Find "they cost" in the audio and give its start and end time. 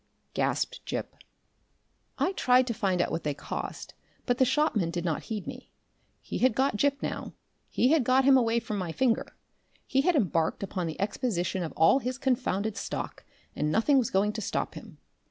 3.23-3.93